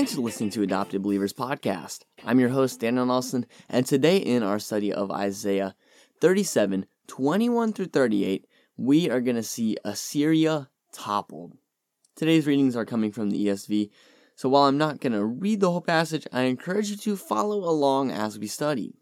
[0.00, 2.04] Thanks for listening to Adopted Believers Podcast.
[2.24, 5.74] I'm your host, Daniel Nelson, and today in our study of Isaiah
[6.22, 8.46] 37 21 through 38,
[8.78, 11.58] we are going to see Assyria toppled.
[12.16, 13.90] Today's readings are coming from the ESV,
[14.36, 17.58] so while I'm not going to read the whole passage, I encourage you to follow
[17.58, 18.94] along as we study.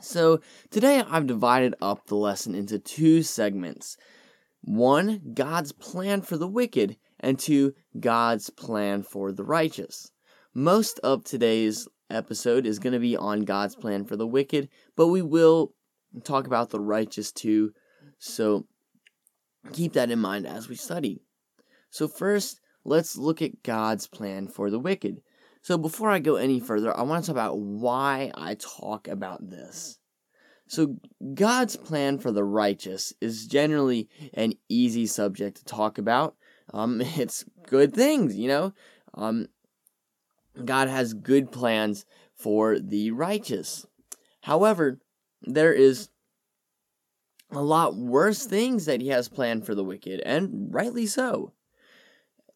[0.00, 3.96] So, today I've divided up the lesson into two segments.
[4.62, 10.10] One, God's plan for the wicked, and to God's plan for the righteous.
[10.54, 15.08] Most of today's episode is going to be on God's plan for the wicked, but
[15.08, 15.72] we will
[16.24, 17.72] talk about the righteous too.
[18.18, 18.66] So
[19.72, 21.22] keep that in mind as we study.
[21.90, 25.20] So, first, let's look at God's plan for the wicked.
[25.60, 29.48] So, before I go any further, I want to talk about why I talk about
[29.48, 29.98] this.
[30.66, 30.96] So,
[31.34, 36.34] God's plan for the righteous is generally an easy subject to talk about
[36.72, 38.72] um, it's good things, you know.
[39.14, 39.48] Um,
[40.64, 43.86] God has good plans for the righteous.
[44.42, 45.00] However,
[45.42, 46.08] there is
[47.50, 51.52] a lot worse things that He has planned for the wicked, and rightly so.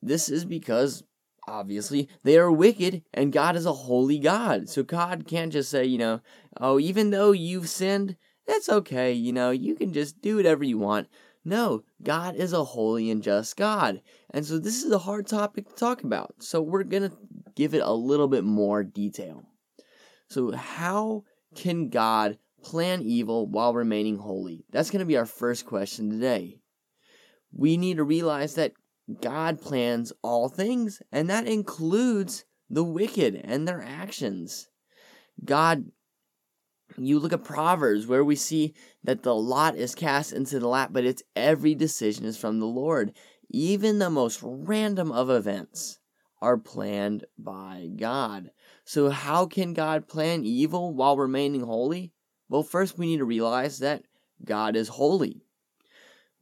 [0.03, 1.03] This is because
[1.49, 4.69] obviously they are wicked and God is a holy God.
[4.69, 6.21] So God can't just say, you know,
[6.61, 10.79] oh, even though you've sinned, that's okay, you know, you can just do whatever you
[10.79, 11.09] want.
[11.47, 14.03] No, God is a holy and just God.
[14.31, 16.35] And so this is a hard topic to talk about.
[16.41, 17.17] So we're going to
[17.55, 19.45] give it a little bit more detail.
[20.29, 21.23] So, how
[21.55, 24.65] can God plan evil while remaining holy?
[24.73, 26.59] That's going to be our first question today.
[27.53, 28.73] We need to realize that
[29.21, 34.69] God plans all things, and that includes the wicked and their actions.
[35.45, 35.93] God
[36.97, 40.91] you look at Proverbs where we see that the lot is cast into the lap,
[40.93, 43.13] but its every decision is from the Lord.
[43.51, 45.99] Even the most random of events
[46.41, 48.51] are planned by God.
[48.85, 52.13] So, how can God plan evil while remaining holy?
[52.49, 54.03] Well, first we need to realize that
[54.45, 55.43] God is holy.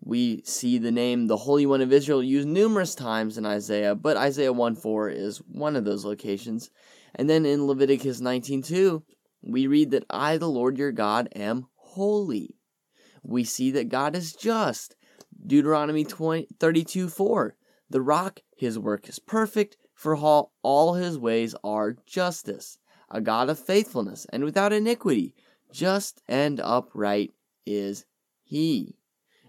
[0.00, 4.18] We see the name the Holy One of Israel used numerous times in Isaiah, but
[4.18, 6.70] Isaiah 1 4 is one of those locations.
[7.14, 9.02] And then in Leviticus 19 2,
[9.46, 12.56] we read that I, the Lord your God, am holy.
[13.22, 14.96] We see that God is just.
[15.46, 17.56] Deuteronomy 20, 32 4.
[17.90, 22.78] The rock, his work is perfect, for all, all his ways are justice.
[23.10, 25.34] A God of faithfulness and without iniquity,
[25.70, 27.32] just and upright
[27.66, 28.06] is
[28.42, 28.96] he.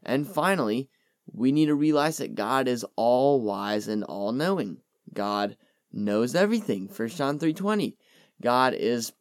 [0.03, 0.89] And finally,
[1.31, 4.78] we need to realize that God is all wise and all knowing.
[5.13, 5.57] God
[5.91, 6.88] knows everything.
[6.88, 7.95] 1 John 3:20.
[8.41, 9.13] God is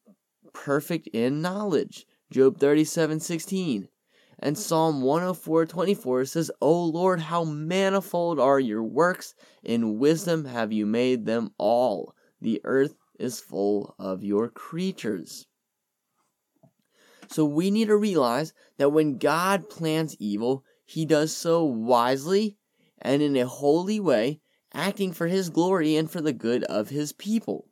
[0.55, 2.07] perfect in knowledge.
[2.31, 3.89] Job 37 16.
[4.39, 9.35] And Psalm 104 24 says, O Lord, how manifold are your works!
[9.63, 12.15] In wisdom have you made them all.
[12.41, 15.47] The earth is full of your creatures.
[17.29, 22.57] So we need to realize that when God plans evil, he does so wisely
[23.01, 24.41] and in a holy way,
[24.73, 27.69] acting for his glory and for the good of his people.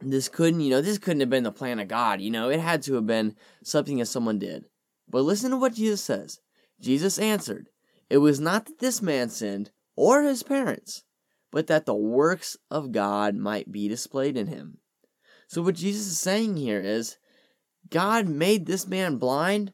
[0.00, 2.48] This couldn't, you know, this couldn't have been the plan of God, you know.
[2.48, 4.64] It had to have been something that someone did.
[5.08, 6.40] But listen to what Jesus says.
[6.80, 7.68] Jesus answered,
[8.08, 11.04] It was not that this man sinned or his parents,
[11.50, 14.78] but that the works of God might be displayed in him.
[15.48, 17.18] So, what Jesus is saying here is
[17.90, 19.72] God made this man blind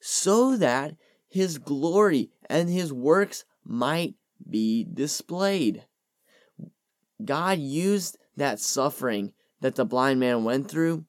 [0.00, 0.94] so that
[1.28, 4.14] his glory and his works might
[4.48, 5.84] be displayed.
[7.24, 11.04] God used that suffering that the blind man went through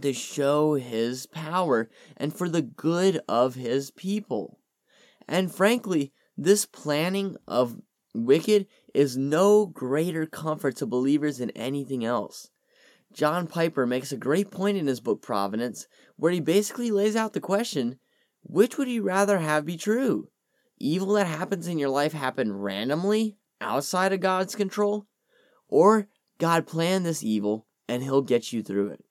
[0.00, 4.58] to show his power and for the good of his people.
[5.28, 7.80] And frankly, this planning of
[8.14, 12.50] wicked is no greater comfort to believers than anything else.
[13.12, 15.86] John Piper makes a great point in his book Providence,
[16.16, 17.98] where he basically lays out the question
[18.42, 20.28] which would you rather have be true?
[20.78, 25.06] Evil that happens in your life happen randomly, outside of God's control?
[25.68, 26.08] Or
[26.38, 29.04] God planned this evil and he'll get you through it?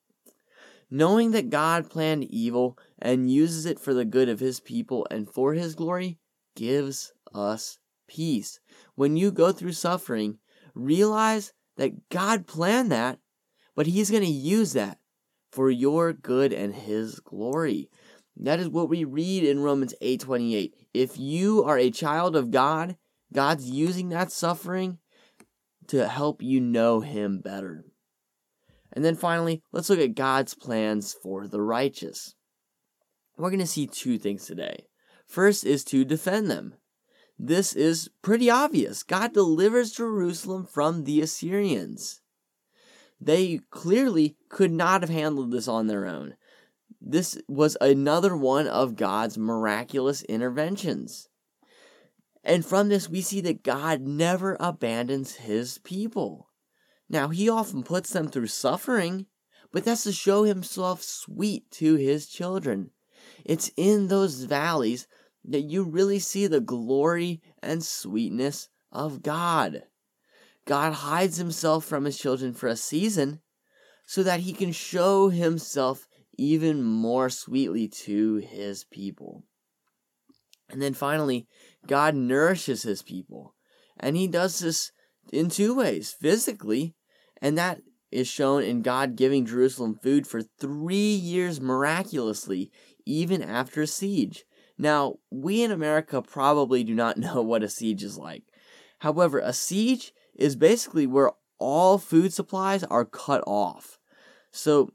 [0.90, 5.28] Knowing that God planned evil and uses it for the good of his people and
[5.28, 6.18] for his glory
[6.54, 8.60] gives us peace.
[8.94, 10.38] When you go through suffering,
[10.74, 13.18] realize that God planned that,
[13.74, 14.98] but He's going to use that
[15.50, 17.90] for your good and His glory.
[18.36, 20.72] That is what we read in Romans 8:28.
[20.92, 22.96] If you are a child of God,
[23.32, 24.98] God's using that suffering
[25.88, 27.84] to help you know him better.
[28.92, 32.34] And then finally, let's look at God's plans for the righteous.
[33.36, 34.86] We're going to see two things today.
[35.26, 36.74] First is to defend them.
[37.38, 39.02] This is pretty obvious.
[39.02, 42.20] God delivers Jerusalem from the Assyrians.
[43.20, 46.36] They clearly could not have handled this on their own.
[47.00, 51.28] This was another one of God's miraculous interventions.
[52.44, 56.50] And from this, we see that God never abandons his people.
[57.08, 59.26] Now, he often puts them through suffering,
[59.72, 62.90] but that's to show himself sweet to his children.
[63.44, 65.06] It's in those valleys
[65.44, 69.84] that you really see the glory and sweetness of God.
[70.66, 73.40] God hides himself from his children for a season
[74.06, 76.06] so that he can show himself
[76.36, 79.44] even more sweetly to his people.
[80.74, 81.46] And then finally,
[81.86, 83.54] God nourishes his people.
[83.96, 84.90] And he does this
[85.32, 86.96] in two ways physically,
[87.40, 92.72] and that is shown in God giving Jerusalem food for three years miraculously,
[93.06, 94.46] even after a siege.
[94.76, 98.42] Now, we in America probably do not know what a siege is like.
[98.98, 101.30] However, a siege is basically where
[101.60, 104.00] all food supplies are cut off.
[104.50, 104.90] So,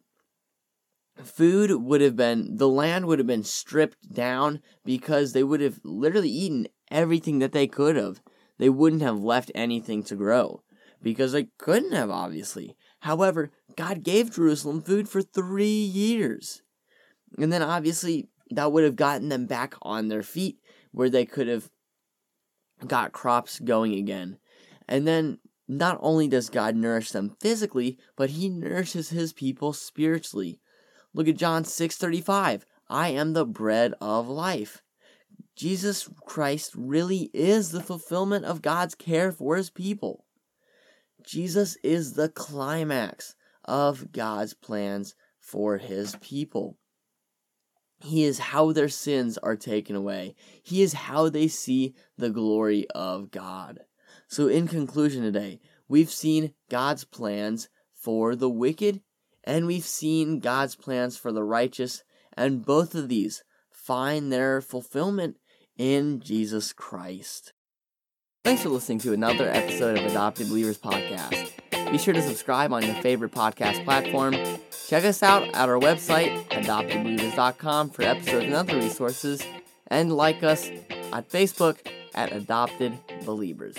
[1.24, 5.80] food would have been, the land would have been stripped down because they would have
[5.84, 8.22] literally eaten everything that they could have.
[8.58, 10.64] They wouldn't have left anything to grow
[11.02, 12.76] because they couldn't have, obviously.
[13.02, 16.62] However, God gave Jerusalem food for three years.
[17.38, 20.58] And then obviously that would have gotten them back on their feet
[20.92, 21.70] where they could have
[22.86, 24.38] got crops going again.
[24.88, 30.60] And then not only does God nourish them physically, but he nourishes his people spiritually.
[31.14, 32.66] Look at John 6:35.
[32.88, 34.82] I am the bread of life.
[35.56, 40.26] Jesus Christ really is the fulfillment of God's care for his people.
[41.22, 46.78] Jesus is the climax of God's plans for his people.
[48.02, 50.36] He is how their sins are taken away.
[50.64, 53.82] He is how they see the glory of God.
[54.28, 59.02] So, in conclusion today, we've seen God's plans for the wicked
[59.44, 62.04] and we've seen God's plans for the righteous,
[62.36, 65.38] and both of these find their fulfillment
[65.78, 67.54] in Jesus Christ.
[68.44, 71.52] Thanks for listening to another episode of Adopted Believers Podcast.
[71.92, 74.36] Be sure to subscribe on your favorite podcast platform.
[74.88, 79.44] Check us out at our website, adoptedbelievers.com, for episodes and other resources,
[79.88, 80.70] and like us
[81.12, 81.78] on Facebook
[82.14, 83.76] at Adopted Believers.